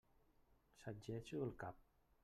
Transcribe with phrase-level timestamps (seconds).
[0.85, 1.81] Sacsejo el cap.